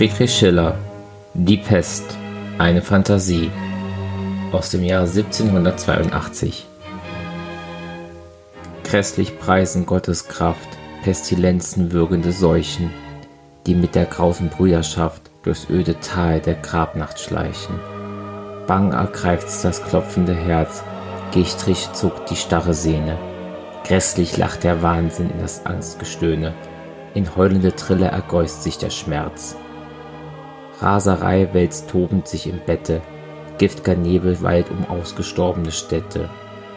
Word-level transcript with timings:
Friedrich 0.00 0.34
Schiller 0.34 0.78
Die 1.34 1.58
Pest, 1.58 2.16
eine 2.56 2.80
Fantasie 2.80 3.50
aus 4.50 4.70
dem 4.70 4.82
Jahr 4.82 5.02
1782 5.02 6.66
Grässlich 8.82 9.38
preisen 9.38 9.84
Gottes 9.84 10.26
Kraft 10.26 10.70
Pestilenzen 11.02 11.92
würgende 11.92 12.32
Seuchen, 12.32 12.90
die 13.66 13.74
mit 13.74 13.94
der 13.94 14.06
grausen 14.06 14.48
Brüderschaft 14.48 15.30
durchs 15.42 15.68
öde 15.68 16.00
Tal 16.00 16.40
der 16.40 16.54
Grabnacht 16.54 17.20
schleichen. 17.20 17.78
Bang 18.66 18.94
ergreift's 18.94 19.60
das 19.60 19.84
klopfende 19.84 20.34
Herz, 20.34 20.82
gichtrig 21.32 21.92
zuckt 21.92 22.30
die 22.30 22.36
starre 22.36 22.72
Sehne. 22.72 23.18
Grässlich 23.84 24.38
lacht 24.38 24.64
der 24.64 24.82
Wahnsinn 24.82 25.28
in 25.28 25.40
das 25.40 25.66
Angstgestöhne, 25.66 26.54
in 27.12 27.36
heulende 27.36 27.76
Trille 27.76 28.06
ergäust 28.06 28.62
sich 28.62 28.78
der 28.78 28.88
Schmerz. 28.88 29.56
Raserei 30.80 31.48
wälzt 31.52 31.90
tobend 31.90 32.26
sich 32.26 32.46
im 32.46 32.60
Bette, 32.64 33.02
giftger 33.58 33.94
Nebel 33.94 34.40
weilt 34.42 34.70
um 34.70 34.86
ausgestorbene 34.88 35.70
Städte. 35.70 36.30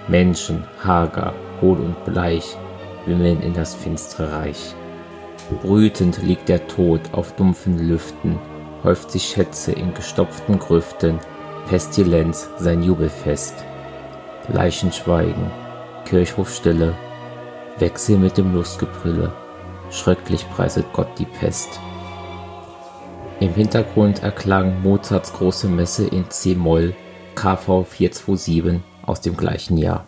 Menschen, 0.10 0.66
hager, 0.84 1.34
hohl 1.62 1.80
und 1.80 2.04
bleich, 2.04 2.58
wimmeln 3.06 3.42
in 3.42 3.54
das 3.54 3.74
finstere 3.74 4.34
Reich. 4.34 4.76
Brütend 5.62 6.22
liegt 6.22 6.50
der 6.50 6.68
Tod 6.68 7.02
auf 7.14 7.34
dumpfen 7.36 7.88
Lüften, 7.88 8.38
häuft 8.84 9.12
sich 9.12 9.24
Schätze 9.24 9.72
in 9.72 9.94
gestopften 9.94 10.60
Grüften, 10.60 11.20
Pestilenz 11.70 12.50
sein 12.58 12.84
Jubelfest. 12.84 13.64
Leichen 14.50 14.92
schweigen, 14.92 15.50
Kirchhofstille, 16.04 16.94
Wechsel 17.80 18.18
mit 18.18 18.38
dem 18.38 18.54
Lustgebrülle, 18.54 19.32
schrecklich 19.90 20.46
preiset 20.50 20.86
Gott 20.92 21.08
die 21.18 21.26
Pest. 21.26 21.80
Im 23.44 23.54
Hintergrund 23.56 24.24
erklang 24.24 24.82
Mozarts 24.82 25.34
große 25.34 25.68
Messe 25.68 26.08
in 26.08 26.30
C-Moll, 26.30 26.96
KV 27.36 27.84
427 27.84 28.80
aus 29.06 29.20
dem 29.20 29.36
gleichen 29.36 29.78
Jahr. 29.78 30.08